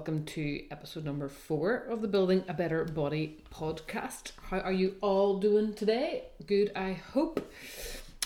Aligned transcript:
welcome 0.00 0.24
to 0.24 0.64
episode 0.70 1.04
number 1.04 1.28
four 1.28 1.74
of 1.74 2.00
the 2.00 2.08
Building 2.08 2.42
a 2.48 2.54
Better 2.54 2.86
Body 2.86 3.36
podcast. 3.52 4.32
How 4.44 4.60
are 4.60 4.72
you 4.72 4.94
all 5.02 5.38
doing 5.38 5.74
today? 5.74 6.24
Good, 6.46 6.72
I 6.74 6.94
hope. 6.94 7.52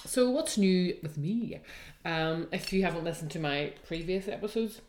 So, 0.07 0.31
what's 0.31 0.57
new 0.57 0.97
with 1.03 1.19
me? 1.19 1.59
Um, 2.05 2.47
if 2.53 2.73
you 2.73 2.85
haven't 2.85 3.03
listened 3.03 3.33
to 3.33 3.41
my 3.41 3.73
previous 3.89 4.29
episodes, 4.29 4.83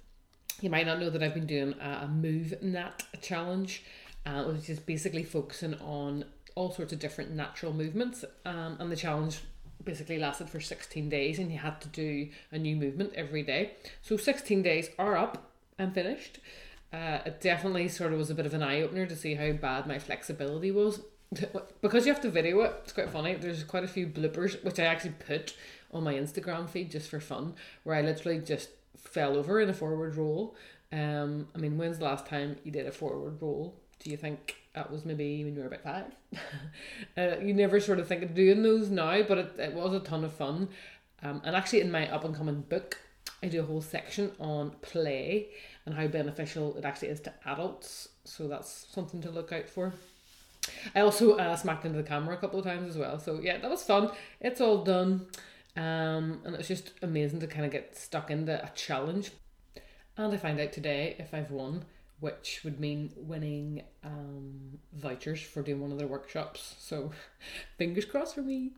you 0.62 0.70
might 0.70 0.86
not 0.86 1.00
know 1.00 1.10
that 1.10 1.24
I've 1.24 1.34
been 1.34 1.48
doing 1.48 1.74
a 1.82 2.08
MovNat 2.08 3.20
challenge, 3.20 3.84
uh, 4.28 4.44
which 4.44 4.70
is 4.70 4.80
basically 4.80 5.24
focusing 5.24 5.74
on 5.80 6.26
all 6.54 6.72
sorts 6.72 6.94
of 6.94 7.00
different 7.00 7.32
natural 7.32 7.74
movements. 7.74 8.24
Um, 8.46 8.78
and 8.80 8.92
the 8.92 8.96
challenge 8.96 9.40
basically 9.84 10.20
lasted 10.20 10.52
for 10.52 10.60
16 10.60 11.10
days, 11.10 11.40
and 11.40 11.52
you 11.52 11.58
had 11.58 11.82
to 11.82 11.88
do 11.88 12.30
a 12.52 12.60
new 12.60 12.76
movement 12.76 13.14
every 13.16 13.42
day. 13.42 13.72
So, 14.04 14.18
16 14.18 14.62
days 14.62 14.92
are 15.00 15.18
up 15.18 15.52
and 15.80 15.96
finished. 15.96 16.40
Uh, 16.96 17.20
it 17.26 17.42
definitely 17.42 17.90
sort 17.90 18.14
of 18.14 18.18
was 18.18 18.30
a 18.30 18.36
bit 18.36 18.46
of 18.46 18.54
an 18.54 18.64
eye 18.64 18.82
opener 18.82 19.06
to 19.06 19.16
see 19.16 19.36
how 19.36 19.52
bad 19.52 19.86
my 19.86 20.00
flexibility 20.00 20.72
was. 20.72 21.02
because 21.82 22.06
you 22.06 22.14
have 22.14 22.22
to 22.22 22.30
video 22.30 22.62
it, 22.62 22.74
it's 22.84 22.94
quite 22.94 23.10
funny. 23.10 23.36
There's 23.36 23.64
quite 23.64 23.84
a 23.84 23.88
few 23.88 24.08
bloopers, 24.08 24.64
which 24.64 24.80
I 24.80 24.86
actually 24.86 25.16
put 25.28 25.56
on 25.92 26.04
my 26.04 26.14
Instagram 26.14 26.70
feed 26.70 26.92
just 26.92 27.10
for 27.10 27.20
fun, 27.20 27.56
where 27.84 27.98
I 27.98 28.02
literally 28.02 28.40
just 28.40 28.70
fell 28.98 29.36
over 29.36 29.60
in 29.60 29.70
a 29.70 29.74
forward 29.74 30.16
roll. 30.16 30.56
Um, 30.94 31.48
I 31.54 31.58
mean, 31.58 31.78
when's 31.78 31.98
the 31.98 32.06
last 32.06 32.28
time 32.28 32.58
you 32.64 32.72
did 32.72 32.88
a 32.88 32.92
forward 32.92 33.42
roll? 33.42 33.76
Do 34.00 34.10
you 34.10 34.16
think 34.16 34.56
that 34.74 34.90
was 34.90 35.04
maybe 35.04 35.44
when 35.44 35.56
you 35.56 35.62
were 35.62 35.68
about 35.68 35.84
five? 35.84 36.16
uh, 37.18 37.44
you 37.44 37.54
never 37.54 37.82
sort 37.82 38.00
of 38.00 38.08
think 38.08 38.24
of 38.24 38.34
doing 38.34 38.64
those 38.64 38.90
now, 38.90 39.22
but 39.24 39.38
it, 39.38 39.56
it 39.60 39.74
was 39.74 39.94
a 39.94 40.00
ton 40.00 40.24
of 40.24 40.32
fun. 40.32 40.70
Um, 41.22 41.42
and 41.44 41.56
actually, 41.58 41.82
in 41.82 41.92
my 41.92 42.10
up 42.10 42.24
and 42.24 42.36
coming 42.36 42.62
book, 42.62 43.00
I 43.44 43.48
do 43.48 43.62
a 43.62 43.66
whole 43.66 43.82
section 43.82 44.32
on 44.40 44.72
play 44.82 45.50
and 45.86 45.94
how 45.96 46.08
beneficial 46.08 46.76
it 46.78 46.86
actually 46.86 47.10
is 47.10 47.20
to 47.22 47.34
adults. 47.46 48.10
So 48.24 48.48
that's 48.48 48.88
something 48.92 49.22
to 49.22 49.30
look 49.30 49.52
out 49.52 49.70
for. 49.70 49.94
I 50.96 51.02
also 51.02 51.38
uh, 51.38 51.56
smacked 51.56 51.86
into 51.86 51.98
the 51.98 52.08
camera 52.08 52.36
a 52.36 52.40
couple 52.40 52.60
of 52.60 52.66
times 52.66 52.90
as 52.90 52.98
well. 52.98 53.20
So 53.20 53.40
yeah, 53.42 53.58
that 53.58 53.70
was 53.70 53.84
fun. 53.84 54.12
It's 54.42 54.62
all 54.62 54.84
done. 54.84 55.28
Um, 55.78 56.42
and 56.46 56.56
it's 56.56 56.68
just 56.68 56.94
amazing 57.02 57.42
to 57.42 57.48
kind 57.48 57.66
of 57.66 57.72
get 57.72 57.98
stuck 57.98 58.32
into 58.32 58.64
a 58.64 58.72
challenge. 58.76 59.32
And 60.18 60.34
I 60.34 60.38
find 60.38 60.60
out 60.60 60.72
today 60.72 61.16
if 61.20 61.34
I've 61.34 61.52
won, 61.52 61.84
which 62.20 62.62
would 62.64 62.80
mean 62.80 63.12
winning 63.18 63.84
um, 64.04 64.80
vouchers 64.94 65.42
for 65.42 65.62
doing 65.62 65.82
one 65.82 65.92
of 65.92 65.98
their 65.98 66.08
workshops. 66.08 66.76
So 66.80 67.12
fingers 67.78 68.06
crossed 68.06 68.36
for 68.36 68.42
me. 68.42 68.72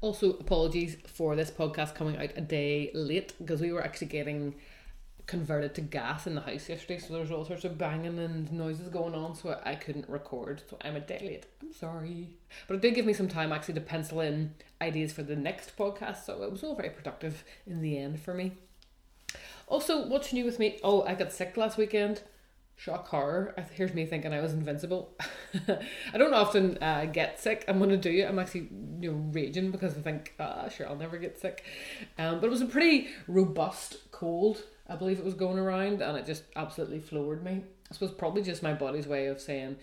Also, 0.00 0.30
apologies 0.30 0.96
for 1.06 1.36
this 1.36 1.50
podcast 1.50 1.94
coming 1.94 2.16
out 2.16 2.30
a 2.34 2.40
day 2.40 2.90
late 2.94 3.34
because 3.38 3.60
we 3.60 3.72
were 3.72 3.84
actually 3.84 4.06
getting 4.06 4.54
converted 5.26 5.74
to 5.74 5.80
gas 5.80 6.26
in 6.26 6.34
the 6.34 6.40
house 6.40 6.68
yesterday, 6.68 6.98
so 6.98 7.14
there's 7.14 7.30
all 7.30 7.44
sorts 7.44 7.64
of 7.64 7.78
banging 7.78 8.18
and 8.18 8.50
noises 8.50 8.88
going 8.88 9.14
on, 9.14 9.34
so 9.34 9.60
I 9.64 9.74
couldn't 9.74 10.08
record. 10.08 10.62
So 10.68 10.76
I'm 10.82 10.96
a 10.96 11.00
day 11.00 11.20
late. 11.22 11.46
I'm 11.62 11.72
sorry. 11.72 12.30
But 12.66 12.76
it 12.76 12.82
did 12.82 12.94
give 12.94 13.06
me 13.06 13.12
some 13.12 13.28
time 13.28 13.52
actually 13.52 13.74
to 13.74 13.80
pencil 13.80 14.20
in 14.20 14.54
ideas 14.80 15.12
for 15.12 15.22
the 15.22 15.36
next 15.36 15.76
podcast, 15.76 16.24
so 16.24 16.42
it 16.42 16.50
was 16.50 16.64
all 16.64 16.74
very 16.74 16.90
productive 16.90 17.44
in 17.66 17.82
the 17.82 17.98
end 17.98 18.20
for 18.20 18.34
me. 18.34 18.52
Also, 19.68 20.08
what's 20.08 20.32
new 20.32 20.44
with 20.44 20.58
me? 20.58 20.80
Oh, 20.82 21.02
I 21.02 21.14
got 21.14 21.30
sick 21.30 21.56
last 21.56 21.78
weekend 21.78 22.22
shock 22.80 23.08
horror. 23.08 23.54
Here's 23.74 23.92
me 23.92 24.06
thinking 24.06 24.32
I 24.32 24.40
was 24.40 24.54
invincible. 24.54 25.14
I 25.68 26.16
don't 26.16 26.32
often 26.32 26.78
uh, 26.82 27.04
get 27.04 27.38
sick. 27.38 27.64
I'm 27.68 27.78
gonna 27.78 27.98
do 27.98 28.10
it. 28.10 28.22
I'm 28.22 28.38
actually 28.38 28.68
you 29.00 29.12
know 29.12 29.18
raging 29.32 29.70
because 29.70 29.96
I 29.98 30.00
think 30.00 30.34
ah 30.40 30.68
sure 30.68 30.88
I'll 30.88 30.96
never 30.96 31.18
get 31.18 31.38
sick. 31.38 31.62
Um, 32.18 32.40
but 32.40 32.46
it 32.46 32.50
was 32.50 32.62
a 32.62 32.66
pretty 32.66 33.08
robust 33.28 34.10
cold. 34.12 34.62
I 34.88 34.96
believe 34.96 35.18
it 35.18 35.24
was 35.24 35.34
going 35.34 35.58
around, 35.58 36.00
and 36.00 36.16
it 36.16 36.24
just 36.24 36.44
absolutely 36.56 37.00
floored 37.00 37.44
me. 37.44 37.64
I 37.90 37.94
suppose 37.94 38.12
probably 38.12 38.42
just 38.42 38.62
my 38.62 38.72
body's 38.72 39.06
way 39.06 39.26
of 39.26 39.40
saying 39.40 39.76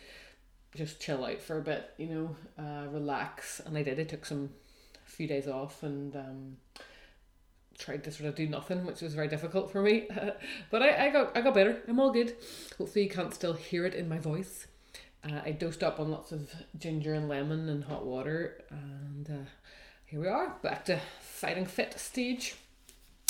just 0.75 0.99
chill 0.99 1.23
out 1.23 1.41
for 1.41 1.57
a 1.57 1.61
bit, 1.61 1.91
you 1.97 2.07
know, 2.07 2.35
uh, 2.59 2.87
relax. 2.89 3.59
And 3.59 3.77
I 3.77 3.83
did. 3.83 3.99
I 3.99 4.03
took 4.03 4.25
some 4.25 4.49
few 5.05 5.27
days 5.27 5.47
off 5.47 5.83
and 5.83 6.15
um, 6.15 6.57
tried 7.77 8.03
to 8.03 8.11
sort 8.11 8.29
of 8.29 8.35
do 8.35 8.47
nothing, 8.47 8.85
which 8.85 9.01
was 9.01 9.13
very 9.13 9.27
difficult 9.27 9.71
for 9.71 9.81
me. 9.81 10.07
but 10.71 10.81
I, 10.81 11.07
I 11.07 11.09
got 11.09 11.35
I 11.37 11.41
got 11.41 11.53
better. 11.53 11.81
I'm 11.87 11.99
all 11.99 12.11
good. 12.11 12.35
Hopefully 12.77 13.03
you 13.03 13.09
can't 13.09 13.33
still 13.33 13.53
hear 13.53 13.85
it 13.85 13.93
in 13.93 14.09
my 14.09 14.17
voice. 14.19 14.67
Uh, 15.23 15.41
I 15.45 15.51
dosed 15.51 15.83
up 15.83 15.99
on 15.99 16.11
lots 16.11 16.31
of 16.31 16.51
ginger 16.77 17.13
and 17.13 17.27
lemon 17.27 17.69
and 17.69 17.83
hot 17.83 18.05
water, 18.05 18.63
and 18.69 19.29
uh, 19.29 19.49
here 20.05 20.21
we 20.21 20.27
are 20.27 20.55
back 20.61 20.85
to 20.85 20.99
fighting 21.21 21.65
fit 21.65 21.99
stage. 21.99 22.55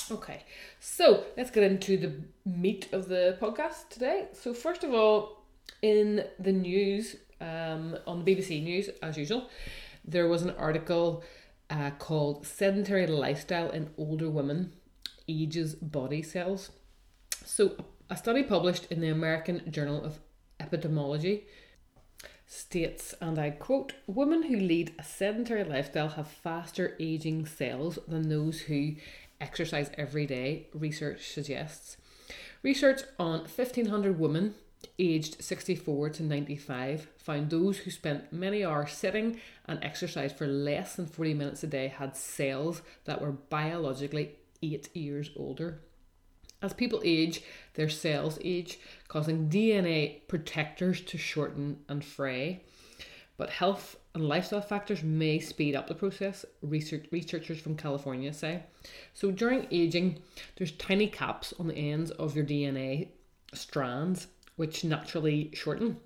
Okay, 0.10 0.44
so 0.80 1.26
let's 1.36 1.52
get 1.52 1.64
into 1.64 1.98
the 1.98 2.14
meat 2.46 2.88
of 2.94 3.10
the 3.10 3.38
podcast 3.42 3.90
today. 3.90 4.28
So 4.34 4.54
first 4.54 4.84
of 4.84 4.94
all, 4.94 5.44
in 5.82 6.24
the 6.40 6.54
news, 6.54 7.18
um, 7.42 7.98
on 8.06 8.24
the 8.24 8.36
BBC 8.36 8.64
News 8.64 8.90
as 9.02 9.18
usual, 9.18 9.50
there 10.06 10.28
was 10.28 10.44
an 10.44 10.52
article 10.52 11.24
uh, 11.70 11.92
called 11.92 12.46
Sedentary 12.46 13.08
Lifestyle 13.08 13.70
in 13.70 13.90
Older 13.98 14.30
Women 14.30 14.74
Ages 15.28 15.76
Body 15.76 16.22
Cells. 16.22 16.72
So, 17.46 17.76
a 18.10 18.18
study 18.18 18.44
published 18.44 18.86
in 18.92 19.02
the 19.02 19.10
American 19.10 19.70
Journal 19.70 20.04
of 20.04 20.20
Epidemiology 20.60 21.44
states, 22.46 23.14
and 23.20 23.38
I 23.38 23.50
quote, 23.50 23.94
women 24.08 24.44
who 24.44 24.56
lead 24.56 24.94
a 24.98 25.04
sedentary 25.04 25.64
lifestyle 25.64 26.10
have 26.10 26.30
faster 26.30 26.96
aging 27.00 27.46
cells 27.46 28.00
than 28.08 28.30
those 28.30 28.62
who 28.62 28.96
exercise 29.42 29.92
every 29.98 30.26
day, 30.26 30.68
research 30.74 31.32
suggests. 31.34 31.98
Research 32.64 33.02
on 33.20 33.42
1,500 33.42 34.20
women 34.20 34.56
aged 35.00 35.44
64 35.44 36.10
to 36.12 36.24
95 36.24 37.08
found 37.18 37.50
those 37.50 37.80
who 37.80 37.92
spent 37.92 38.32
many 38.32 38.64
hours 38.64 38.92
sitting 38.92 39.40
and 39.66 39.84
exercised 39.84 40.38
for 40.38 40.48
less 40.48 40.96
than 40.96 41.06
40 41.06 41.34
minutes 41.34 41.64
a 41.64 41.68
day 41.68 41.88
had 41.88 42.16
cells 42.16 42.82
that 43.06 43.22
were 43.22 43.32
biologically 43.32 44.36
8 44.62 44.96
years 44.96 45.32
older. 45.36 45.82
As 46.62 46.74
people 46.74 47.02
age, 47.06 47.44
their 47.76 47.90
cells 47.90 48.40
age, 48.44 48.80
causing 49.08 49.50
DNA 49.50 50.28
protectors 50.28 51.02
to 51.02 51.18
shorten 51.18 51.78
and 51.88 52.04
fray. 52.04 52.64
But 53.38 53.52
health 53.52 53.98
and 54.16 54.28
lifestyle 54.28 54.62
factors 54.62 55.04
may 55.04 55.38
speed 55.38 55.76
up 55.76 55.88
the 55.88 55.94
process, 55.94 56.44
research, 56.64 57.06
researchers 57.12 57.60
from 57.60 57.78
California 57.78 58.34
say. 58.34 58.64
So 59.14 59.30
during 59.30 59.68
aging, 59.70 60.20
there's 60.56 60.72
tiny 60.72 61.08
caps 61.08 61.54
on 61.60 61.68
the 61.68 61.76
ends 61.76 62.10
of 62.10 62.36
your 62.36 62.46
DNA 62.46 63.10
strands 63.54 64.28
which 64.58 64.84
naturally 64.84 65.52
shorten. 65.54 65.98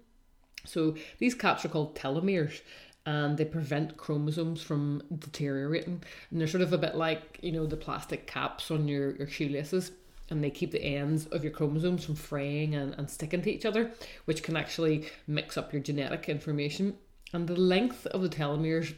So 0.65 0.95
these 1.17 1.33
caps 1.33 1.65
are 1.65 1.69
called 1.69 1.95
telomeres 1.95 2.61
and 3.05 3.37
they 3.37 3.45
prevent 3.45 3.97
chromosomes 3.97 4.61
from 4.61 5.01
deteriorating. 5.17 6.03
And 6.29 6.39
they're 6.39 6.47
sort 6.47 6.61
of 6.61 6.71
a 6.71 6.77
bit 6.77 6.95
like, 6.95 7.39
you 7.41 7.51
know, 7.51 7.65
the 7.65 7.77
plastic 7.77 8.27
caps 8.27 8.69
on 8.69 8.87
your, 8.87 9.15
your 9.15 9.27
shoelaces. 9.27 9.91
And 10.29 10.43
they 10.43 10.51
keep 10.51 10.71
the 10.71 10.83
ends 10.83 11.25
of 11.27 11.43
your 11.43 11.51
chromosomes 11.51 12.05
from 12.05 12.15
fraying 12.15 12.75
and, 12.75 12.93
and 12.93 13.09
sticking 13.09 13.41
to 13.41 13.51
each 13.51 13.65
other, 13.65 13.91
which 14.25 14.43
can 14.43 14.55
actually 14.55 15.07
mix 15.27 15.57
up 15.57 15.73
your 15.73 15.81
genetic 15.81 16.29
information. 16.29 16.95
And 17.33 17.47
the 17.47 17.55
length 17.55 18.05
of 18.07 18.21
the 18.21 18.29
telomeres 18.29 18.93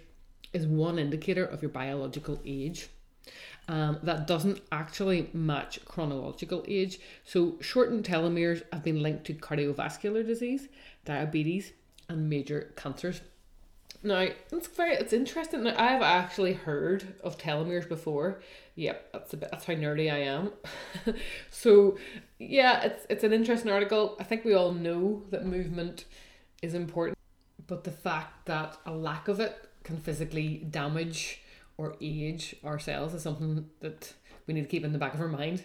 is 0.52 0.68
one 0.68 1.00
indicator 1.00 1.46
of 1.46 1.62
your 1.62 1.72
biological 1.72 2.40
age 2.46 2.90
um, 3.68 4.00
that 4.04 4.28
doesn't 4.28 4.62
actually 4.72 5.30
match 5.34 5.84
chronological 5.86 6.64
age. 6.68 7.00
So, 7.24 7.56
shortened 7.62 8.04
telomeres 8.04 8.64
have 8.74 8.84
been 8.84 9.02
linked 9.02 9.26
to 9.26 9.34
cardiovascular 9.34 10.26
disease, 10.26 10.68
diabetes, 11.06 11.74
and 12.10 12.30
major 12.30 12.74
cancers. 12.76 13.22
Now, 14.06 14.28
it's 14.52 14.68
very 14.68 14.96
it's 14.96 15.14
interesting. 15.14 15.64
Now, 15.64 15.76
I've 15.78 16.02
actually 16.02 16.54
heard 16.54 17.16
of 17.24 17.38
telomeres 17.38 17.88
before. 17.88 18.42
Yep, 18.76 19.14
that's 19.14 19.34
a 19.34 19.38
bit 19.38 19.50
that's 19.50 19.66
how 19.66 19.74
nerdy 19.74 20.12
I 20.12 20.20
am. 20.20 20.52
so, 21.50 21.98
yeah, 22.38 22.82
it's 22.84 23.06
it's 23.10 23.24
an 23.24 23.32
interesting 23.32 23.72
article. 23.72 24.18
I 24.20 24.26
think 24.26 24.44
we 24.44 24.54
all 24.54 24.74
know 24.74 25.24
that 25.30 25.46
movement 25.46 26.04
is 26.62 26.74
important, 26.74 27.18
but 27.66 27.86
the 27.86 27.92
fact 27.92 28.46
that 28.48 28.78
a 28.86 28.92
lack 28.92 29.30
of 29.30 29.40
it 29.40 29.70
can 29.84 29.98
physically 29.98 30.66
damage 30.70 31.42
or 31.78 31.96
age 32.02 32.56
ourselves 32.64 33.14
is 33.14 33.24
something 33.24 33.70
that 33.80 34.14
we 34.48 34.54
need 34.54 34.62
to 34.62 34.68
keep 34.68 34.84
in 34.84 34.94
the 34.94 35.00
back 35.00 35.14
of 35.14 35.22
our 35.22 35.28
mind. 35.28 35.64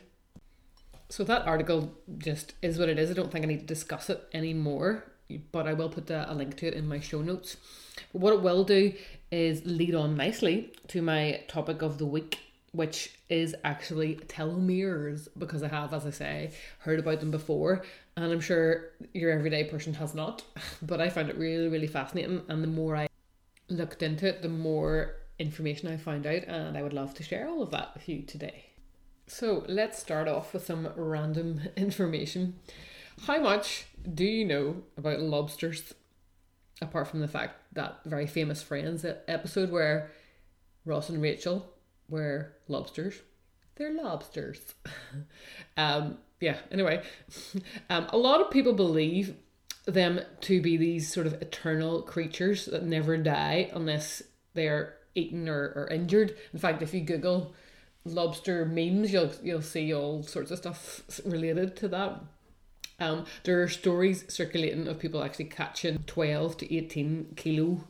So 1.10 1.24
that 1.24 1.46
article 1.46 1.94
just 2.18 2.54
is 2.60 2.78
what 2.78 2.88
it 2.88 2.98
is. 2.98 3.10
I 3.10 3.14
don't 3.14 3.32
think 3.32 3.44
I 3.44 3.48
need 3.48 3.60
to 3.60 3.66
discuss 3.66 4.10
it 4.10 4.22
anymore, 4.34 5.04
but 5.52 5.66
I 5.66 5.72
will 5.72 5.88
put 5.88 6.10
a, 6.10 6.30
a 6.30 6.34
link 6.34 6.56
to 6.58 6.66
it 6.66 6.74
in 6.74 6.86
my 6.86 7.00
show 7.00 7.22
notes. 7.22 7.56
But 8.12 8.20
what 8.20 8.34
it 8.34 8.42
will 8.42 8.64
do 8.64 8.92
is 9.30 9.64
lead 9.64 9.94
on 9.94 10.16
nicely 10.16 10.72
to 10.88 11.02
my 11.02 11.42
topic 11.48 11.82
of 11.82 11.98
the 11.98 12.06
week, 12.06 12.38
which 12.72 13.14
is 13.28 13.54
actually 13.64 14.16
telomeres, 14.16 15.28
because 15.36 15.62
I 15.62 15.68
have, 15.68 15.94
as 15.94 16.06
I 16.06 16.10
say, 16.10 16.52
heard 16.80 16.98
about 16.98 17.20
them 17.20 17.30
before, 17.30 17.84
and 18.16 18.30
I'm 18.30 18.40
sure 18.40 18.90
your 19.14 19.30
everyday 19.30 19.64
person 19.64 19.94
has 19.94 20.14
not. 20.14 20.42
But 20.82 21.00
I 21.00 21.08
found 21.08 21.30
it 21.30 21.38
really, 21.38 21.68
really 21.68 21.86
fascinating, 21.86 22.42
and 22.48 22.62
the 22.62 22.68
more 22.68 22.96
I 22.96 23.08
looked 23.68 24.02
into 24.02 24.26
it, 24.26 24.42
the 24.42 24.48
more 24.48 25.16
information 25.38 25.88
I 25.88 25.96
found 25.96 26.26
out, 26.26 26.44
and 26.44 26.76
I 26.76 26.82
would 26.82 26.92
love 26.92 27.14
to 27.14 27.22
share 27.22 27.48
all 27.48 27.62
of 27.62 27.70
that 27.70 27.94
with 27.94 28.08
you 28.08 28.22
today. 28.22 28.66
So, 29.26 29.64
let's 29.68 29.98
start 29.98 30.28
off 30.28 30.54
with 30.54 30.64
some 30.64 30.88
random 30.96 31.60
information. 31.76 32.58
How 33.26 33.40
much 33.40 33.86
do 34.14 34.24
you 34.24 34.44
know 34.44 34.82
about 34.96 35.20
lobsters? 35.20 35.94
Apart 36.80 37.08
from 37.08 37.20
the 37.20 37.28
fact 37.28 37.56
that 37.72 37.98
very 38.04 38.26
famous 38.26 38.62
Friends 38.62 39.04
episode 39.26 39.70
where 39.70 40.12
Ross 40.84 41.08
and 41.08 41.20
Rachel 41.20 41.68
were 42.08 42.52
lobsters. 42.68 43.20
They're 43.74 43.92
lobsters. 43.92 44.60
um, 45.76 46.18
yeah, 46.40 46.56
anyway, 46.70 47.02
um, 47.90 48.06
a 48.10 48.16
lot 48.16 48.40
of 48.40 48.50
people 48.50 48.72
believe 48.72 49.34
them 49.86 50.20
to 50.42 50.60
be 50.60 50.76
these 50.76 51.12
sort 51.12 51.26
of 51.26 51.34
eternal 51.42 52.02
creatures 52.02 52.66
that 52.66 52.84
never 52.84 53.16
die 53.16 53.70
unless 53.72 54.22
they're 54.54 54.97
eaten 55.18 55.48
or, 55.48 55.72
or 55.76 55.88
injured. 55.90 56.36
In 56.52 56.58
fact, 56.58 56.82
if 56.82 56.94
you 56.94 57.00
Google 57.00 57.54
lobster 58.04 58.64
memes, 58.64 59.12
you'll 59.12 59.32
you'll 59.42 59.62
see 59.62 59.92
all 59.94 60.22
sorts 60.22 60.50
of 60.50 60.58
stuff 60.58 61.02
related 61.24 61.76
to 61.76 61.88
that. 61.88 62.20
Um, 63.00 63.26
there 63.44 63.62
are 63.62 63.68
stories 63.68 64.24
circulating 64.28 64.88
of 64.88 64.98
people 64.98 65.22
actually 65.22 65.46
catching 65.46 65.98
twelve 66.06 66.56
to 66.58 66.74
eighteen 66.74 67.32
kilo 67.36 67.84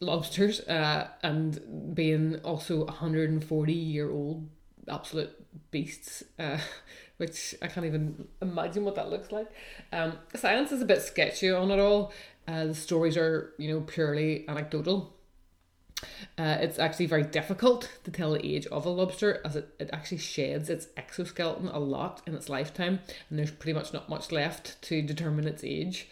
lobsters, 0.00 0.60
uh, 0.60 1.08
and 1.22 1.94
being 1.94 2.40
also 2.40 2.86
hundred 2.86 3.30
and 3.30 3.44
forty 3.44 3.74
year 3.74 4.10
old 4.10 4.48
absolute 4.88 5.32
beasts. 5.70 6.22
Uh, 6.38 6.58
which 7.18 7.54
I 7.60 7.66
can't 7.66 7.84
even 7.84 8.28
imagine 8.40 8.84
what 8.84 8.94
that 8.94 9.10
looks 9.10 9.30
like. 9.30 9.48
Um, 9.92 10.14
science 10.34 10.72
is 10.72 10.80
a 10.80 10.84
bit 10.84 11.02
sketchy 11.02 11.50
on 11.50 11.70
it 11.70 11.78
all. 11.78 12.12
Uh, 12.46 12.66
the 12.66 12.74
stories 12.74 13.16
are, 13.16 13.52
you 13.58 13.72
know, 13.74 13.80
purely 13.80 14.48
anecdotal. 14.48 15.17
Uh, 16.36 16.58
it's 16.60 16.78
actually 16.78 17.06
very 17.06 17.24
difficult 17.24 17.90
to 18.04 18.10
tell 18.10 18.32
the 18.32 18.46
age 18.46 18.66
of 18.66 18.86
a 18.86 18.88
lobster 18.88 19.40
as 19.44 19.56
it, 19.56 19.74
it 19.80 19.90
actually 19.92 20.18
sheds 20.18 20.70
its 20.70 20.86
exoskeleton 20.96 21.68
a 21.68 21.78
lot 21.78 22.22
in 22.26 22.34
its 22.34 22.48
lifetime, 22.48 23.00
and 23.28 23.38
there's 23.38 23.50
pretty 23.50 23.72
much 23.72 23.92
not 23.92 24.08
much 24.08 24.30
left 24.30 24.80
to 24.82 25.02
determine 25.02 25.48
its 25.48 25.64
age. 25.64 26.08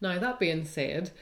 Now, 0.00 0.18
that 0.18 0.40
being 0.40 0.64
said, 0.64 1.12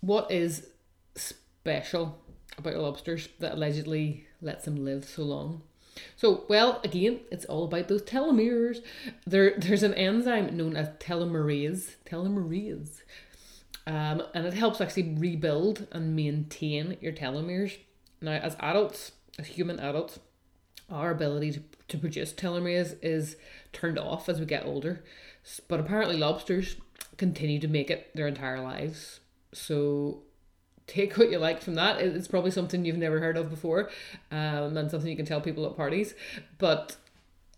what 0.00 0.30
is 0.30 0.66
special 1.14 2.18
about 2.58 2.76
lobsters 2.76 3.28
that 3.38 3.54
allegedly 3.54 4.26
lets 4.40 4.64
them 4.64 4.84
live 4.84 5.04
so 5.04 5.22
long? 5.22 5.62
So, 6.16 6.44
well, 6.48 6.80
again, 6.82 7.20
it's 7.30 7.44
all 7.44 7.64
about 7.64 7.88
those 7.88 8.02
telomeres. 8.02 8.82
There, 9.26 9.54
there's 9.58 9.82
an 9.82 9.94
enzyme 9.94 10.56
known 10.56 10.76
as 10.76 10.88
telomerase, 10.98 11.96
telomerase, 12.06 13.02
um, 13.86 14.22
and 14.34 14.46
it 14.46 14.54
helps 14.54 14.80
actually 14.80 15.14
rebuild 15.18 15.86
and 15.92 16.14
maintain 16.14 16.96
your 17.00 17.12
telomeres. 17.12 17.78
Now, 18.20 18.32
as 18.32 18.56
adults, 18.60 19.12
as 19.38 19.46
human 19.48 19.80
adults, 19.80 20.20
our 20.88 21.10
ability 21.10 21.52
to, 21.52 21.62
to 21.88 21.98
produce 21.98 22.32
telomeres 22.32 22.96
is 23.02 23.36
turned 23.72 23.98
off 23.98 24.28
as 24.28 24.38
we 24.38 24.46
get 24.46 24.64
older. 24.64 25.02
But 25.66 25.80
apparently, 25.80 26.16
lobsters 26.16 26.76
continue 27.16 27.58
to 27.58 27.68
make 27.68 27.90
it 27.90 28.14
their 28.14 28.28
entire 28.28 28.60
lives. 28.60 29.20
So, 29.52 30.22
take 30.86 31.16
what 31.18 31.30
you 31.30 31.38
like 31.38 31.60
from 31.60 31.74
that. 31.74 32.00
It's 32.00 32.28
probably 32.28 32.52
something 32.52 32.84
you've 32.84 32.96
never 32.96 33.18
heard 33.18 33.36
of 33.36 33.50
before, 33.50 33.90
um, 34.30 34.76
and 34.76 34.90
something 34.90 35.10
you 35.10 35.16
can 35.16 35.26
tell 35.26 35.40
people 35.40 35.66
at 35.66 35.76
parties. 35.76 36.14
But 36.58 36.96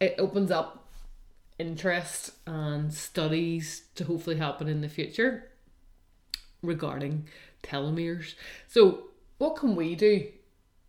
it 0.01 0.15
opens 0.19 0.51
up 0.51 0.89
interest 1.59 2.33
and 2.47 2.93
studies 2.93 3.85
to 3.95 4.05
hopefully 4.05 4.37
happen 4.37 4.69
in 4.69 4.81
the 4.81 4.89
future 4.89 5.51
regarding 6.65 7.29
telomeres. 7.63 8.35
So, 8.69 9.05
what 9.39 9.57
can 9.57 9.77
we 9.77 9.95
do 9.95 10.29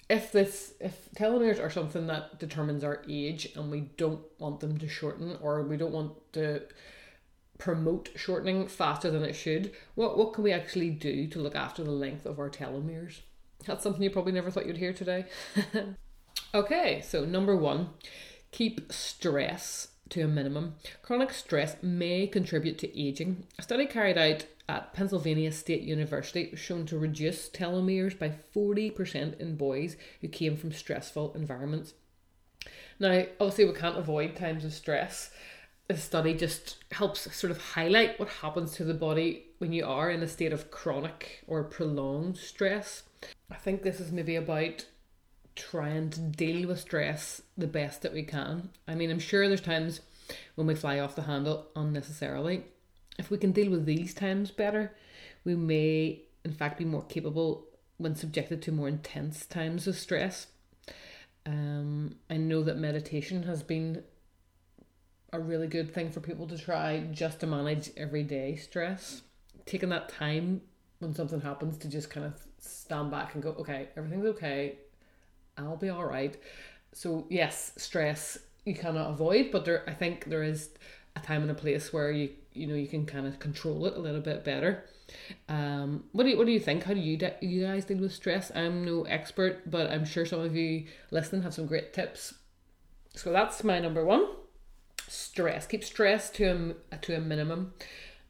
if 0.10 0.31
this 0.31 0.74
if 0.80 1.10
telomeres 1.16 1.62
are 1.62 1.69
something 1.69 2.07
that 2.07 2.39
determines 2.39 2.83
our 2.83 3.01
age 3.10 3.50
and 3.56 3.72
we 3.72 3.81
don't 3.98 4.22
want 4.39 4.60
them 4.60 4.77
to 4.77 4.88
shorten 4.88 5.38
or 5.42 5.63
we 5.63 5.77
don't 5.77 5.94
want 5.94 6.13
to 6.33 6.62
promote 7.57 8.10
shortening 8.16 8.68
faster 8.68 9.10
than 9.10 9.24
it 9.24 9.33
should, 9.33 9.72
what 9.95 10.18
what 10.18 10.33
can 10.33 10.44
we 10.44 10.51
actually 10.51 10.89
do 10.89 11.27
to 11.27 11.39
look 11.39 11.56
after 11.56 11.83
the 11.83 11.92
length 11.92 12.25
of 12.25 12.39
our 12.39 12.50
telomeres? 12.50 13.22
That's 13.66 13.83
something 13.83 14.04
you 14.04 14.12
probably 14.12 14.33
never 14.33 14.51
thought 14.51 14.68
you'd 14.68 14.77
hear 14.77 14.94
today. 14.94 15.25
okay, 16.54 17.01
so 17.01 17.25
number 17.25 17.56
1, 17.56 17.89
keep 18.51 18.92
stress 18.92 19.88
to 20.10 20.22
a 20.22 20.27
minimum. 20.27 20.75
Chronic 21.01 21.33
stress 21.33 21.77
may 21.81 22.27
contribute 22.27 22.77
to 22.80 23.00
aging. 23.00 23.45
A 23.57 23.63
study 23.63 23.88
carried 23.88 24.18
out 24.18 24.45
at 24.68 24.94
Pennsylvania 24.94 25.52
State 25.52 25.82
University 25.84 26.48
was 26.50 26.60
shown 26.60 26.86
to 26.88 26.98
reduce 26.98 27.50
telomeres 27.50 28.18
by 28.18 28.34
40% 28.56 29.40
in 29.40 29.56
boys 29.56 29.96
who 30.22 30.28
came 30.28 30.58
from 30.58 30.72
stressful 30.72 31.34
environments. 31.36 31.94
Now, 33.00 33.26
obviously, 33.40 33.66
we 33.66 33.74
can't 33.74 33.98
avoid 33.98 34.36
times 34.36 34.66
of 34.66 34.74
stress. 34.74 35.32
The 35.88 35.98
study 35.98 36.34
just 36.34 36.84
helps 36.92 37.34
sort 37.36 37.52
of 37.52 37.62
highlight 37.62 38.20
what 38.20 38.30
happens 38.30 38.74
to 38.74 38.84
the 38.84 38.94
body 38.94 39.46
when 39.60 39.72
you 39.72 39.86
are 39.86 40.10
in 40.10 40.24
a 40.24 40.28
state 40.28 40.54
of 40.54 40.72
chronic 40.72 41.44
or 41.48 41.64
prolonged 41.64 42.38
stress. 42.38 43.04
I 43.52 43.56
think 43.56 43.84
this 43.84 44.00
is 44.00 44.12
maybe 44.12 44.36
about 44.36 44.86
trying 45.56 46.10
to 46.10 46.20
deal 46.20 46.68
with 46.68 46.80
stress 46.80 47.42
the 47.58 47.68
best 47.68 48.02
that 48.02 48.14
we 48.14 48.24
can. 48.24 48.70
I 48.88 48.96
mean, 48.96 49.12
I'm 49.12 49.20
sure 49.20 49.48
there's 49.48 49.62
times 49.62 50.02
when 50.56 50.68
we 50.68 50.76
fly 50.76 51.00
off 51.00 51.16
the 51.16 51.24
handle 51.24 51.68
unnecessarily, 51.76 52.64
if 53.18 53.30
we 53.30 53.38
can 53.38 53.52
deal 53.52 53.72
with 53.72 53.86
these 53.86 54.14
times 54.14 54.52
better, 54.52 54.94
we 55.44 55.56
may, 55.56 56.22
in 56.44 56.52
fact, 56.52 56.78
be 56.78 56.86
more 56.86 57.04
capable 57.04 57.66
when 57.98 58.16
subjected 58.16 58.62
to 58.64 58.72
more 58.72 58.88
intense 58.88 59.46
times 59.46 59.88
of 59.88 59.96
stress. 59.96 60.48
Um, 61.46 62.16
I 62.30 62.38
know 62.38 62.64
that 62.64 62.78
meditation 62.78 63.44
has 63.44 63.64
been 63.64 64.04
a 65.32 65.40
really 65.40 65.68
good 65.68 65.94
thing 65.94 66.12
for 66.12 66.20
people 66.20 66.48
to 66.48 66.58
try 66.58 67.02
just 67.12 67.40
to 67.42 67.48
manage 67.48 67.92
everyday 67.96 68.56
stress. 68.56 69.22
Taking 69.66 69.90
that 69.90 70.10
time 70.10 70.62
when 71.00 71.14
something 71.14 71.42
happens 71.42 71.78
to 71.80 71.88
just 71.88 72.10
kind 72.10 72.26
of 72.26 72.34
stand 72.58 73.12
back 73.12 73.34
and 73.34 73.44
go, 73.44 73.50
okay, 73.52 73.90
everything's 73.96 74.26
okay, 74.26 74.78
I'll 75.58 75.78
be 75.78 75.90
all 75.90 76.06
right. 76.06 76.36
So 76.94 77.28
yes, 77.30 77.74
stress 77.78 78.38
you 78.66 78.74
cannot 78.74 79.12
avoid, 79.12 79.52
but 79.52 79.66
there 79.66 79.88
I 79.88 79.94
think 79.94 80.26
there 80.26 80.44
is 80.44 80.70
a 81.16 81.20
time 81.20 81.42
and 81.42 81.52
a 81.52 81.56
place 81.56 81.94
where 81.94 82.12
you 82.12 82.30
you 82.54 82.68
know 82.68 82.76
you 82.76 82.88
can 82.88 83.06
kind 83.06 83.28
of 83.28 83.40
control 83.40 83.86
it 83.86 83.96
a 83.96 84.00
little 84.00 84.22
bit 84.22 84.44
better. 84.44 84.86
Um, 85.48 86.06
what 86.14 86.24
do 86.24 86.32
you, 86.32 86.38
what 86.38 86.48
do 86.48 86.52
you 86.52 86.60
think? 86.60 86.84
How 86.84 86.94
do 86.94 87.00
you 87.00 87.18
de- 87.18 87.36
you 87.42 87.66
guys 87.66 87.86
deal 87.86 87.98
with 87.98 88.14
stress? 88.14 88.52
I'm 88.56 88.84
no 88.84 89.04
expert, 89.04 89.70
but 89.70 89.92
I'm 89.92 90.06
sure 90.06 90.25
some 90.25 90.39
of 90.39 90.56
you 90.56 90.86
listening 91.12 91.44
have 91.44 91.54
some 91.54 91.68
great 91.68 91.94
tips. 91.94 92.34
So 93.13 93.32
that's 93.32 93.63
my 93.63 93.80
number 93.80 94.04
one. 94.04 94.25
Stress. 95.08 95.68
Keep 95.68 95.84
stress 95.84 96.30
to 96.32 96.75
a 96.92 96.98
to 96.98 97.16
a 97.16 97.20
minimum. 97.20 97.74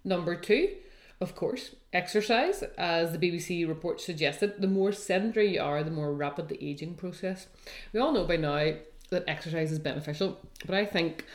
Number 0.04 0.36
two, 0.36 0.76
of 1.22 1.36
course, 1.36 1.76
exercise. 1.94 2.64
As 2.78 3.12
the 3.12 3.18
BBC 3.18 3.68
report 3.68 4.02
suggested, 4.02 4.62
the 4.62 4.68
more 4.68 4.92
sedentary 4.92 5.54
you 5.54 5.62
are, 5.62 5.84
the 5.84 5.92
more 5.92 6.14
rapid 6.14 6.50
the 6.50 6.64
aging 6.64 6.96
process. 6.96 7.48
We 7.94 8.00
all 8.00 8.12
know 8.12 8.26
by 8.26 8.36
now 8.36 8.74
that 9.10 9.24
exercise 9.28 9.72
is 9.72 9.80
beneficial, 9.80 10.40
but 10.66 10.76
I 10.76 10.86
think 10.86 11.26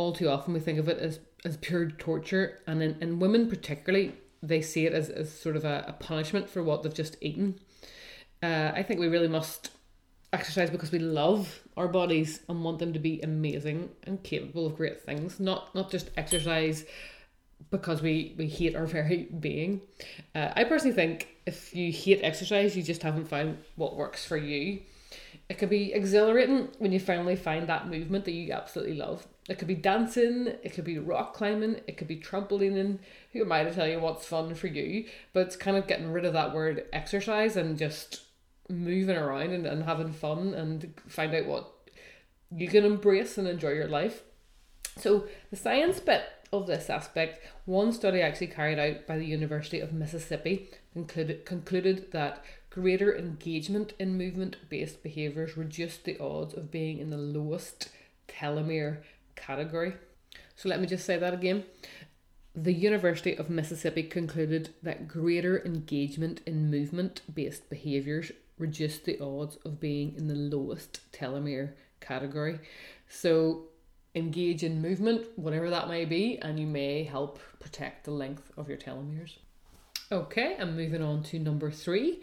all 0.00 0.12
too 0.12 0.30
often 0.30 0.54
we 0.54 0.60
think 0.60 0.78
of 0.78 0.88
it 0.88 0.98
as, 0.98 1.20
as 1.44 1.58
pure 1.58 1.90
torture. 1.90 2.58
And 2.66 2.82
in, 2.82 2.96
in 3.02 3.18
women, 3.20 3.50
particularly, 3.50 4.14
they 4.42 4.62
see 4.62 4.86
it 4.86 4.94
as, 4.94 5.10
as 5.10 5.30
sort 5.30 5.56
of 5.56 5.64
a, 5.64 5.84
a 5.88 5.92
punishment 5.92 6.48
for 6.48 6.62
what 6.62 6.82
they've 6.82 6.94
just 6.94 7.16
eaten. 7.20 7.60
Uh, 8.42 8.72
I 8.74 8.82
think 8.82 8.98
we 8.98 9.08
really 9.08 9.28
must 9.28 9.70
exercise 10.32 10.70
because 10.70 10.90
we 10.90 10.98
love 10.98 11.60
our 11.76 11.86
bodies 11.86 12.40
and 12.48 12.64
want 12.64 12.78
them 12.78 12.94
to 12.94 12.98
be 12.98 13.20
amazing 13.20 13.90
and 14.04 14.22
capable 14.22 14.66
of 14.66 14.76
great 14.76 15.02
things, 15.02 15.38
not 15.38 15.74
not 15.74 15.90
just 15.90 16.10
exercise 16.16 16.86
because 17.70 18.00
we 18.00 18.34
we 18.38 18.46
hate 18.46 18.74
our 18.74 18.86
very 18.98 19.24
being. 19.24 19.82
Uh, 20.34 20.50
I 20.56 20.64
personally 20.64 20.94
think 20.94 21.28
if 21.44 21.74
you 21.74 21.92
hate 21.92 22.20
exercise, 22.22 22.74
you 22.74 22.82
just 22.82 23.02
haven't 23.02 23.26
found 23.28 23.58
what 23.76 23.96
works 23.96 24.24
for 24.24 24.38
you. 24.38 24.80
It 25.50 25.58
can 25.58 25.68
be 25.68 25.92
exhilarating 25.92 26.68
when 26.78 26.92
you 26.92 27.00
finally 27.00 27.36
find 27.36 27.68
that 27.68 27.88
movement 27.88 28.24
that 28.24 28.32
you 28.32 28.52
absolutely 28.52 28.94
love. 28.94 29.26
It 29.50 29.58
could 29.58 29.66
be 29.66 29.74
dancing, 29.74 30.46
it 30.62 30.74
could 30.74 30.84
be 30.84 31.00
rock 31.00 31.34
climbing, 31.34 31.80
it 31.88 31.96
could 31.96 32.06
be 32.06 32.16
trampolining. 32.16 33.00
Who 33.32 33.42
am 33.42 33.50
I 33.50 33.64
to 33.64 33.74
tell 33.74 33.88
you 33.88 33.98
what's 33.98 34.24
fun 34.24 34.54
for 34.54 34.68
you? 34.68 35.06
But 35.32 35.48
it's 35.48 35.56
kind 35.56 35.76
of 35.76 35.88
getting 35.88 36.12
rid 36.12 36.24
of 36.24 36.34
that 36.34 36.54
word 36.54 36.84
exercise 36.92 37.56
and 37.56 37.76
just 37.76 38.22
moving 38.68 39.16
around 39.16 39.50
and, 39.50 39.66
and 39.66 39.82
having 39.82 40.12
fun 40.12 40.54
and 40.54 40.94
find 41.08 41.34
out 41.34 41.46
what 41.46 41.68
you 42.54 42.68
can 42.68 42.84
embrace 42.84 43.38
and 43.38 43.48
enjoy 43.48 43.70
your 43.70 43.88
life. 43.88 44.22
So, 44.96 45.24
the 45.50 45.56
science 45.56 45.98
bit 45.98 46.22
of 46.52 46.68
this 46.68 46.88
aspect, 46.88 47.44
one 47.64 47.92
study 47.92 48.20
actually 48.20 48.48
carried 48.48 48.78
out 48.78 49.08
by 49.08 49.18
the 49.18 49.26
University 49.26 49.80
of 49.80 49.92
Mississippi 49.92 50.70
concluded, 50.92 51.44
concluded 51.44 52.12
that 52.12 52.44
greater 52.70 53.16
engagement 53.16 53.94
in 53.98 54.16
movement 54.16 54.58
based 54.68 55.02
behaviours 55.02 55.56
reduced 55.56 56.04
the 56.04 56.20
odds 56.20 56.54
of 56.54 56.70
being 56.70 56.98
in 56.98 57.10
the 57.10 57.16
lowest 57.16 57.88
telomere 58.28 58.98
category. 59.40 59.94
So 60.54 60.68
let 60.68 60.80
me 60.80 60.86
just 60.86 61.04
say 61.04 61.18
that 61.18 61.34
again. 61.34 61.64
The 62.54 62.72
University 62.72 63.36
of 63.36 63.48
Mississippi 63.48 64.02
concluded 64.02 64.74
that 64.82 65.08
greater 65.08 65.64
engagement 65.64 66.40
in 66.46 66.70
movement 66.70 67.22
based 67.32 67.70
behaviours 67.70 68.32
reduced 68.58 69.04
the 69.04 69.18
odds 69.20 69.56
of 69.64 69.80
being 69.80 70.14
in 70.16 70.28
the 70.28 70.34
lowest 70.34 71.00
telomere 71.12 71.72
category. 72.00 72.58
So 73.08 73.68
engage 74.14 74.62
in 74.62 74.82
movement, 74.82 75.26
whatever 75.36 75.70
that 75.70 75.88
may 75.88 76.04
be, 76.04 76.38
and 76.42 76.58
you 76.58 76.66
may 76.66 77.04
help 77.04 77.38
protect 77.58 78.04
the 78.04 78.10
length 78.10 78.50
of 78.56 78.68
your 78.68 78.78
telomeres. 78.78 79.38
Okay, 80.12 80.56
I'm 80.58 80.76
moving 80.76 81.02
on 81.02 81.22
to 81.24 81.38
number 81.38 81.70
three. 81.70 82.20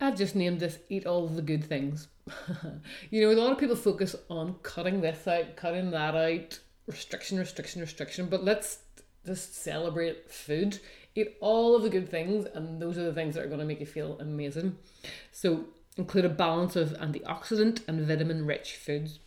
I've 0.00 0.16
just 0.16 0.36
named 0.36 0.60
this 0.60 0.78
Eat 0.88 1.06
All 1.06 1.26
the 1.26 1.42
Good 1.42 1.64
Things. 1.64 2.08
you 3.10 3.22
know, 3.22 3.32
a 3.32 3.40
lot 3.40 3.52
of 3.52 3.58
people 3.58 3.76
focus 3.76 4.14
on 4.28 4.56
cutting 4.62 5.00
this 5.00 5.26
out, 5.26 5.56
cutting 5.56 5.90
that 5.90 6.14
out, 6.14 6.60
restriction, 6.86 7.38
restriction, 7.38 7.80
restriction, 7.80 8.28
but 8.28 8.44
let's 8.44 8.78
just 9.26 9.54
celebrate 9.54 10.30
food. 10.30 10.78
Eat 11.14 11.36
all 11.40 11.76
of 11.76 11.82
the 11.82 11.90
good 11.90 12.08
things, 12.08 12.46
and 12.54 12.80
those 12.80 12.96
are 12.96 13.04
the 13.04 13.12
things 13.12 13.34
that 13.34 13.44
are 13.44 13.48
going 13.48 13.60
to 13.60 13.66
make 13.66 13.80
you 13.80 13.86
feel 13.86 14.18
amazing. 14.18 14.78
So, 15.30 15.66
include 15.96 16.24
a 16.24 16.30
balance 16.30 16.74
of 16.74 16.90
antioxidant 16.94 17.86
and 17.86 18.06
vitamin 18.06 18.46
rich 18.46 18.76
foods. 18.76 19.18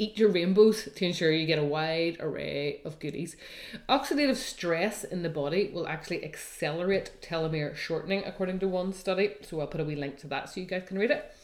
Eat 0.00 0.16
your 0.16 0.28
rainbows 0.28 0.88
to 0.94 1.04
ensure 1.04 1.32
you 1.32 1.44
get 1.44 1.58
a 1.58 1.64
wide 1.64 2.18
array 2.20 2.80
of 2.84 3.00
goodies. 3.00 3.36
Oxidative 3.88 4.36
stress 4.36 5.02
in 5.02 5.22
the 5.22 5.28
body 5.28 5.72
will 5.74 5.88
actually 5.88 6.24
accelerate 6.24 7.20
telomere 7.20 7.74
shortening, 7.74 8.22
according 8.24 8.60
to 8.60 8.68
one 8.68 8.92
study. 8.92 9.34
So 9.42 9.60
I'll 9.60 9.66
put 9.66 9.80
a 9.80 9.84
wee 9.84 9.96
link 9.96 10.18
to 10.18 10.28
that 10.28 10.50
so 10.50 10.60
you 10.60 10.66
guys 10.66 10.84
can 10.86 10.98
read 10.98 11.10
it. 11.10 11.34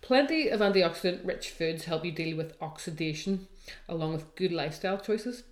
Plenty 0.00 0.48
of 0.48 0.60
antioxidant 0.60 1.26
rich 1.26 1.50
foods 1.50 1.84
help 1.84 2.04
you 2.04 2.12
deal 2.12 2.36
with 2.36 2.56
oxidation 2.60 3.48
along 3.88 4.12
with 4.12 4.34
good 4.34 4.52
lifestyle 4.52 4.98
choices. 4.98 5.44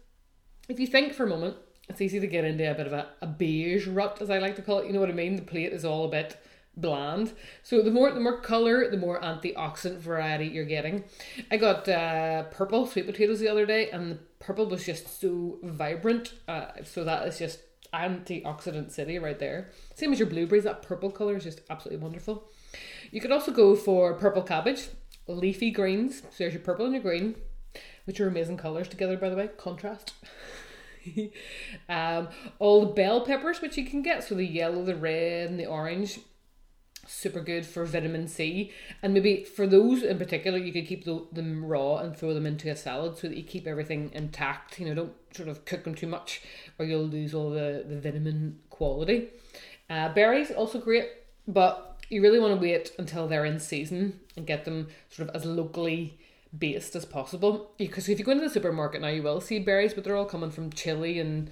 If 0.68 0.80
you 0.80 0.86
think 0.86 1.12
for 1.12 1.24
a 1.24 1.28
moment, 1.28 1.56
it's 1.88 2.00
easy 2.00 2.20
to 2.20 2.26
get 2.26 2.44
into 2.44 2.70
a 2.70 2.74
bit 2.74 2.86
of 2.86 2.92
a, 2.92 3.08
a 3.20 3.26
beige 3.26 3.86
rut, 3.86 4.18
as 4.20 4.30
I 4.30 4.38
like 4.38 4.56
to 4.56 4.62
call 4.62 4.80
it. 4.80 4.86
You 4.86 4.92
know 4.92 5.00
what 5.00 5.08
I 5.08 5.14
mean? 5.14 5.36
The 5.36 5.42
plate 5.42 5.72
is 5.72 5.84
all 5.84 6.04
a 6.04 6.10
bit 6.10 6.38
bland. 6.76 7.32
So 7.62 7.82
the 7.82 7.90
more 7.90 8.10
the 8.12 8.20
more 8.20 8.40
color, 8.40 8.90
the 8.90 8.96
more 8.96 9.20
antioxidant 9.20 9.98
variety 9.98 10.46
you're 10.46 10.64
getting. 10.64 11.04
I 11.50 11.56
got 11.56 11.88
uh, 11.88 12.44
purple 12.44 12.86
sweet 12.86 13.06
potatoes 13.06 13.40
the 13.40 13.48
other 13.48 13.66
day, 13.66 13.90
and 13.90 14.12
the 14.12 14.18
purple 14.38 14.66
was 14.66 14.84
just 14.84 15.20
so 15.20 15.58
vibrant. 15.62 16.34
Uh, 16.46 16.66
so 16.84 17.04
that 17.04 17.26
is 17.26 17.38
just 17.38 17.60
antioxidant 17.92 18.90
city 18.90 19.18
right 19.18 19.38
there. 19.38 19.70
Same 19.94 20.12
as 20.12 20.18
your 20.18 20.28
blueberries. 20.28 20.64
That 20.64 20.82
purple 20.82 21.10
color 21.10 21.36
is 21.36 21.44
just 21.44 21.62
absolutely 21.70 22.02
wonderful. 22.02 22.48
You 23.10 23.20
could 23.20 23.32
also 23.32 23.52
go 23.52 23.74
for 23.74 24.14
purple 24.14 24.42
cabbage, 24.42 24.88
leafy 25.26 25.70
greens. 25.70 26.20
So 26.20 26.28
there's 26.38 26.54
your 26.54 26.62
purple 26.62 26.84
and 26.84 26.94
your 26.94 27.02
green, 27.02 27.36
which 28.04 28.20
are 28.20 28.28
amazing 28.28 28.56
colors 28.56 28.88
together. 28.88 29.16
By 29.16 29.28
the 29.28 29.36
way, 29.36 29.48
contrast. 29.56 30.14
um, 31.88 32.28
all 32.58 32.86
the 32.86 32.92
bell 32.92 33.24
peppers, 33.24 33.60
which 33.60 33.76
you 33.76 33.86
can 33.86 34.02
get, 34.02 34.24
so 34.24 34.34
the 34.34 34.44
yellow, 34.44 34.84
the 34.84 34.96
red, 34.96 35.50
and 35.50 35.58
the 35.58 35.66
orange 35.66 36.20
super 37.08 37.40
good 37.40 37.66
for 37.66 37.84
vitamin 37.84 38.28
C. 38.28 38.70
And 39.02 39.14
maybe 39.14 39.42
for 39.42 39.66
those 39.66 40.02
in 40.02 40.18
particular, 40.18 40.58
you 40.58 40.72
could 40.72 40.86
keep 40.86 41.04
them 41.04 41.64
raw 41.64 41.96
and 41.96 42.16
throw 42.16 42.34
them 42.34 42.46
into 42.46 42.70
a 42.70 42.76
salad 42.76 43.16
so 43.16 43.28
that 43.28 43.36
you 43.36 43.42
keep 43.42 43.66
everything 43.66 44.10
intact. 44.12 44.78
You 44.78 44.86
know, 44.86 44.94
don't 44.94 45.14
sort 45.34 45.48
of 45.48 45.64
cook 45.64 45.84
them 45.84 45.94
too 45.94 46.06
much 46.06 46.42
or 46.78 46.84
you'll 46.84 47.06
lose 47.06 47.34
all 47.34 47.50
the, 47.50 47.84
the 47.88 47.98
vitamin 47.98 48.60
quality. 48.70 49.28
Uh, 49.88 50.12
berries, 50.12 50.50
also 50.50 50.78
great, 50.78 51.08
but 51.46 51.87
you 52.08 52.22
really 52.22 52.40
want 52.40 52.54
to 52.54 52.60
wait 52.60 52.92
until 52.98 53.28
they're 53.28 53.44
in 53.44 53.60
season 53.60 54.20
and 54.36 54.46
get 54.46 54.64
them 54.64 54.88
sort 55.10 55.28
of 55.28 55.34
as 55.34 55.44
locally 55.44 56.18
based 56.56 56.96
as 56.96 57.04
possible. 57.04 57.72
Because 57.76 58.08
if 58.08 58.18
you 58.18 58.24
go 58.24 58.32
into 58.32 58.44
the 58.44 58.50
supermarket 58.50 59.00
now, 59.00 59.08
you 59.08 59.22
will 59.22 59.40
see 59.40 59.58
berries, 59.58 59.94
but 59.94 60.04
they're 60.04 60.16
all 60.16 60.24
coming 60.24 60.50
from 60.50 60.72
Chile 60.72 61.18
and 61.18 61.50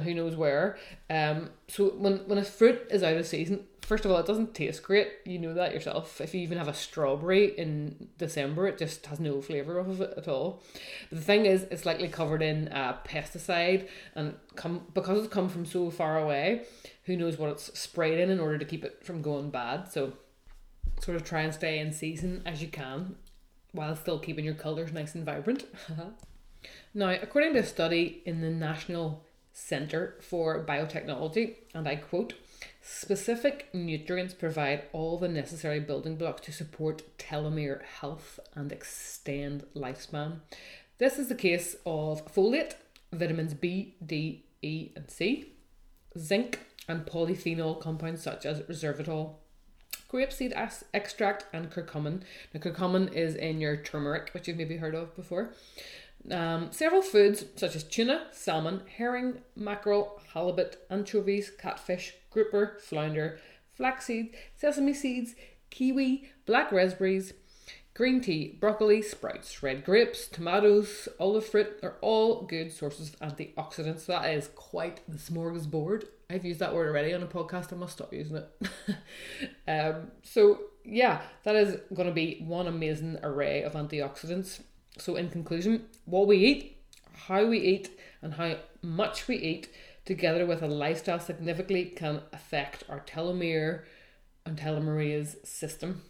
who 0.00 0.14
knows 0.14 0.36
where. 0.36 0.78
Um, 1.10 1.50
so 1.68 1.90
when 1.90 2.18
when 2.28 2.38
a 2.38 2.44
fruit 2.44 2.86
is 2.90 3.02
out 3.02 3.16
of 3.16 3.26
season, 3.26 3.64
first 3.86 4.04
of 4.04 4.10
all, 4.10 4.18
it 4.18 4.26
doesn't 4.26 4.54
taste 4.54 4.82
great. 4.82 5.08
You 5.24 5.38
know 5.38 5.54
that 5.54 5.72
yourself. 5.72 6.20
If 6.20 6.34
you 6.34 6.40
even 6.40 6.58
have 6.58 6.68
a 6.68 6.74
strawberry 6.74 7.56
in 7.56 8.08
December, 8.18 8.66
it 8.66 8.78
just 8.78 9.06
has 9.06 9.20
no 9.20 9.40
flavour 9.40 9.78
of 9.78 10.00
it 10.00 10.14
at 10.16 10.28
all. 10.28 10.62
But 11.08 11.18
the 11.18 11.24
thing 11.24 11.46
is, 11.46 11.62
it's 11.70 11.86
likely 11.86 12.08
covered 12.08 12.42
in 12.42 12.68
pesticide 13.06 13.88
and 14.14 14.34
come 14.56 14.86
because 14.92 15.24
it's 15.24 15.32
come 15.32 15.48
from 15.48 15.64
so 15.64 15.90
far 15.90 16.18
away. 16.18 16.62
Who 17.04 17.16
knows 17.16 17.38
what 17.38 17.50
it's 17.50 17.78
sprayed 17.78 18.18
in 18.18 18.30
in 18.30 18.40
order 18.40 18.58
to 18.58 18.64
keep 18.64 18.84
it 18.84 19.04
from 19.04 19.22
going 19.22 19.50
bad? 19.50 19.92
So, 19.92 20.14
sort 21.00 21.16
of 21.16 21.24
try 21.24 21.42
and 21.42 21.54
stay 21.54 21.78
in 21.78 21.92
season 21.92 22.42
as 22.44 22.60
you 22.60 22.68
can, 22.68 23.14
while 23.70 23.94
still 23.94 24.18
keeping 24.18 24.44
your 24.44 24.54
colours 24.54 24.92
nice 24.92 25.14
and 25.14 25.24
vibrant. 25.24 25.64
now, 26.94 27.10
according 27.10 27.52
to 27.52 27.60
a 27.60 27.64
study 27.64 28.22
in 28.26 28.40
the 28.40 28.50
National 28.50 29.25
Centre 29.58 30.16
for 30.20 30.62
Biotechnology, 30.62 31.54
and 31.74 31.88
I 31.88 31.96
quote 31.96 32.34
Specific 32.82 33.70
nutrients 33.72 34.34
provide 34.34 34.82
all 34.92 35.18
the 35.18 35.28
necessary 35.28 35.80
building 35.80 36.16
blocks 36.16 36.42
to 36.42 36.52
support 36.52 37.02
telomere 37.16 37.82
health 37.82 38.38
and 38.54 38.70
extend 38.70 39.64
lifespan. 39.74 40.40
This 40.98 41.18
is 41.18 41.28
the 41.28 41.34
case 41.34 41.74
of 41.86 42.30
folate, 42.32 42.74
vitamins 43.14 43.54
B, 43.54 43.94
D, 44.04 44.44
E, 44.60 44.90
and 44.94 45.10
C, 45.10 45.54
zinc, 46.18 46.60
and 46.86 47.06
polyphenol 47.06 47.80
compounds 47.80 48.22
such 48.22 48.44
as 48.44 48.60
resveratrol, 48.60 49.36
grapeseed 50.12 50.52
extract, 50.92 51.46
and 51.54 51.70
curcumin. 51.70 52.20
Now, 52.52 52.60
curcumin 52.60 53.10
is 53.14 53.34
in 53.34 53.62
your 53.62 53.78
turmeric, 53.78 54.30
which 54.32 54.48
you've 54.48 54.58
maybe 54.58 54.76
heard 54.76 54.94
of 54.94 55.16
before. 55.16 55.54
Um, 56.30 56.72
several 56.72 57.02
foods 57.02 57.44
such 57.54 57.76
as 57.76 57.84
tuna, 57.84 58.26
salmon, 58.32 58.82
herring, 58.96 59.38
mackerel, 59.54 60.20
halibut, 60.34 60.76
anchovies, 60.90 61.50
catfish, 61.50 62.14
grouper, 62.30 62.78
flounder, 62.80 63.38
flaxseed, 63.74 64.34
sesame 64.54 64.92
seeds, 64.92 65.34
kiwi, 65.70 66.28
black 66.44 66.72
raspberries, 66.72 67.32
green 67.94 68.20
tea, 68.20 68.58
broccoli, 68.60 69.02
sprouts, 69.02 69.62
red 69.62 69.84
grapes, 69.84 70.26
tomatoes, 70.28 71.08
olive 71.18 71.46
fruit 71.46 71.78
are 71.82 71.96
all 72.00 72.42
good 72.42 72.72
sources 72.72 73.14
of 73.14 73.36
antioxidants. 73.36 74.00
So 74.00 74.12
that 74.12 74.30
is 74.30 74.48
quite 74.54 75.00
the 75.08 75.18
smorgasbord. 75.18 76.04
I've 76.28 76.44
used 76.44 76.60
that 76.60 76.74
word 76.74 76.88
already 76.88 77.14
on 77.14 77.22
a 77.22 77.26
podcast. 77.26 77.72
I 77.72 77.76
must 77.76 77.94
stop 77.94 78.12
using 78.12 78.36
it. 78.36 78.50
um, 79.68 80.10
so 80.22 80.60
yeah, 80.84 81.22
that 81.44 81.56
is 81.56 81.78
going 81.94 82.08
to 82.08 82.14
be 82.14 82.42
one 82.44 82.66
amazing 82.66 83.18
array 83.22 83.62
of 83.62 83.72
antioxidants. 83.72 84.60
So, 84.98 85.16
in 85.16 85.30
conclusion, 85.30 85.86
what 86.04 86.26
we 86.26 86.38
eat, 86.38 86.76
how 87.28 87.44
we 87.46 87.58
eat, 87.58 87.90
and 88.22 88.34
how 88.34 88.56
much 88.82 89.28
we 89.28 89.36
eat, 89.36 89.68
together 90.04 90.46
with 90.46 90.62
a 90.62 90.68
lifestyle, 90.68 91.20
significantly 91.20 91.86
can 91.86 92.22
affect 92.32 92.84
our 92.88 93.00
telomere 93.00 93.82
and 94.44 94.56
telomerase 94.56 95.46
system 95.46 96.02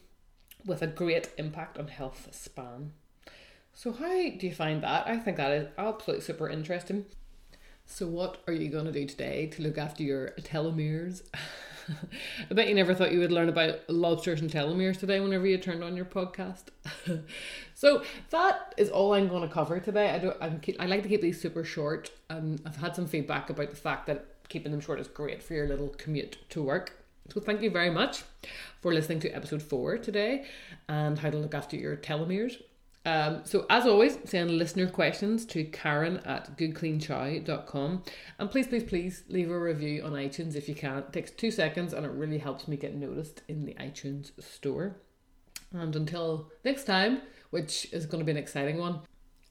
with 0.65 0.83
a 0.83 0.87
great 0.87 1.31
impact 1.39 1.79
on 1.79 1.89
health 1.89 2.29
span. 2.33 2.93
So, 3.73 3.93
how 3.93 4.07
do 4.07 4.47
you 4.47 4.55
find 4.55 4.83
that? 4.83 5.07
I 5.07 5.19
think 5.19 5.37
that 5.37 5.53
is 5.53 5.69
absolutely 5.77 6.25
super 6.25 6.49
interesting. 6.49 7.07
So, 7.85 8.07
what 8.07 8.43
are 8.47 8.53
you 8.53 8.69
going 8.69 8.87
to 8.87 8.93
do 8.93 9.07
today 9.07 9.47
to 9.49 9.63
look 9.63 9.79
after 9.79 10.03
your 10.03 10.31
telomeres? 10.41 11.23
I 12.51 12.55
bet 12.55 12.69
you 12.69 12.75
never 12.75 12.95
thought 12.95 13.13
you 13.13 13.21
would 13.21 13.33
learn 13.33 13.49
about 13.49 13.89
lobsters 13.89 14.41
and 14.41 14.51
telomeres 14.51 14.99
today 14.99 15.21
whenever 15.21 15.47
you 15.47 15.59
turned 15.59 15.85
on 15.85 15.97
your 15.97 16.05
podcast. 16.05 16.65
so 17.75 18.03
that 18.31 18.75
is 18.77 18.91
all 18.91 19.15
I'm 19.15 19.29
going 19.29 19.47
to 19.47 19.53
cover 19.53 19.81
today. 19.81 20.11
I 20.11 20.19
don't. 20.19 20.37
I'm, 20.41 20.61
I 20.81 20.87
like 20.87 21.03
to 21.03 21.09
keep 21.09 21.21
these 21.21 21.41
super 21.41 21.65
short. 21.65 22.11
Um, 22.31 22.57
I've 22.65 22.77
had 22.77 22.97
some 22.97 23.07
feedback 23.07 23.51
about 23.51 23.71
the 23.71 23.77
fact 23.77 24.07
that 24.07 24.27
keeping 24.49 24.73
them 24.73 24.81
short 24.81 25.01
is 25.01 25.09
great 25.09 25.43
for 25.43 25.55
your 25.55 25.69
little 25.69 25.89
commute 25.89 26.39
to 26.51 26.63
work. 26.63 26.93
So 27.33 27.41
thank 27.41 27.61
you 27.61 27.71
very 27.71 27.91
much 27.91 28.23
for 28.81 28.95
listening 28.95 29.21
to 29.21 29.31
episode 29.31 29.63
four 29.63 29.99
today 29.99 30.45
and 30.89 31.19
how 31.19 31.31
to 31.31 31.37
look 31.37 31.55
after 31.55 31.77
your 31.77 31.97
telomeres. 31.97 32.61
Um, 33.07 33.43
so, 33.45 33.67
as 33.71 33.87
always, 33.87 34.19
send 34.25 34.51
listener 34.51 34.89
questions 34.89 35.47
to 35.47 35.63
Karen 35.63 36.19
at 36.25 36.59
goodcleanchow.com. 36.59 38.03
And 38.41 38.51
please, 38.51 38.67
please, 38.67 38.83
please 38.83 39.23
leave 39.29 39.49
a 39.49 39.59
review 39.59 40.03
on 40.03 40.11
iTunes 40.13 40.57
if 40.57 40.69
you 40.69 40.75
can. 40.75 40.99
It 40.99 41.13
takes 41.13 41.31
two 41.31 41.53
seconds 41.53 41.93
and 41.93 42.05
it 42.05 42.11
really 42.11 42.39
helps 42.39 42.67
me 42.67 42.77
get 42.77 42.97
noticed 42.97 43.43
in 43.47 43.65
the 43.65 43.75
iTunes 43.75 44.33
store. 44.43 44.97
And 45.73 45.95
until 45.95 46.51
next 46.65 46.83
time, 46.83 47.23
which 47.51 47.87
is 47.93 48.07
going 48.07 48.19
to 48.19 48.25
be 48.25 48.33
an 48.33 48.43
exciting 48.43 48.79
one, 48.79 48.99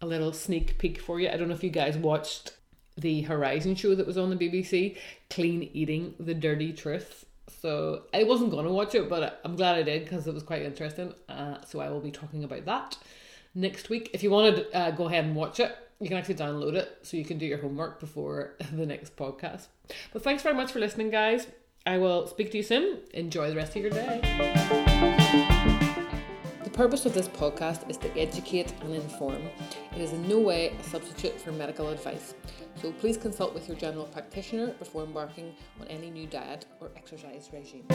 a 0.02 0.06
little 0.06 0.34
sneak 0.34 0.78
peek 0.78 1.00
for 1.00 1.22
you. 1.22 1.30
I 1.30 1.38
don't 1.38 1.48
know 1.48 1.56
if 1.56 1.64
you 1.64 1.70
guys 1.70 1.98
watched 1.98 2.58
the 2.98 3.22
Horizon 3.22 3.76
show 3.76 3.96
that 3.96 4.06
was 4.06 4.18
on 4.18 4.30
the 4.30 4.36
BBC, 4.36 4.98
Clean 5.30 5.64
Eating 5.64 6.14
the 6.20 6.34
Dirty 6.34 6.74
Truth. 6.74 7.26
So 7.62 8.04
I 8.14 8.26
wasn't 8.26 8.52
going 8.52 8.66
to 8.66 8.72
watch 8.74 8.96
it, 8.96 9.08
but 9.08 9.40
I'm 9.46 9.56
glad 9.56 9.78
I 9.78 9.84
did 9.84 10.04
because 10.04 10.28
it 10.28 10.34
was 10.34 10.44
quite 10.44 10.64
interesting. 10.64 11.14
Uh, 11.30 11.62
so 11.64 11.80
I 11.80 11.90
will 11.90 12.02
be 12.02 12.12
talking 12.12 12.44
about 12.44 12.66
that 12.66 12.98
next 13.56 13.90
week. 13.90 14.12
If 14.14 14.22
you 14.22 14.30
want 14.30 14.56
to 14.56 14.78
uh, 14.78 14.92
go 14.92 15.06
ahead 15.08 15.26
and 15.26 15.36
watch 15.36 15.60
it, 15.60 15.76
you 16.00 16.10
can 16.10 16.18
actually 16.18 16.36
download 16.36 16.76
it 16.76 17.00
so 17.02 17.18
you 17.18 17.26
can 17.26 17.38
do 17.38 17.46
your 17.46 17.58
homework 17.58 18.00
before 18.00 18.56
the 18.72 18.86
next 18.86 19.16
podcast. 19.16 19.68
But 20.14 20.24
thanks 20.24 20.44
very 20.44 20.56
much 20.56 20.72
for 20.72 20.80
listening, 20.80 21.10
guys. 21.10 21.48
I 21.88 21.98
will 21.98 22.28
speak 22.28 22.52
to 22.52 22.58
you 22.58 22.64
soon. 22.64 23.00
Enjoy 23.14 23.50
the 23.50 23.56
rest 23.56 23.76
of 23.76 23.82
your 23.82 23.92
day. 23.92 24.20
The 26.64 26.70
purpose 26.72 27.06
of 27.06 27.14
this 27.14 27.30
podcast 27.30 27.90
is 27.90 27.98
to 27.98 28.20
educate 28.20 28.74
and 28.82 28.96
inform. 28.96 29.42
It 29.96 30.02
is 30.02 30.12
in 30.12 30.28
no 30.28 30.40
way 30.40 30.74
a 30.80 30.84
substitute 30.84 31.40
for 31.40 31.52
medical 31.52 31.90
advice. 31.90 32.34
So 32.82 32.92
please 32.92 33.18
consult 33.18 33.54
with 33.54 33.68
your 33.68 33.78
general 33.78 34.06
practitioner 34.06 34.74
before 34.74 35.04
embarking 35.04 35.54
on 35.80 35.88
any 35.88 36.10
new 36.10 36.28
diet 36.28 36.66
or 36.82 36.92
exercise 36.98 37.50
regime. 37.54 37.86